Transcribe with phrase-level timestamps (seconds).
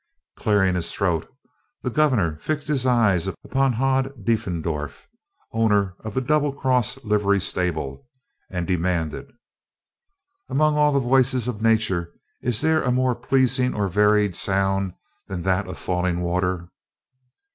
[0.35, 1.31] Clearing his throat,
[1.83, 5.05] the Gov'nor fixed his eyes upon "Hod" Deefendorf,
[5.51, 8.09] owner of the Double Cross Livery Stable,
[8.49, 9.31] and demanded:
[10.49, 12.11] "Among all the voices of Nature
[12.41, 14.95] is there a more pleasing or varied sound
[15.27, 16.67] than that of falling water?"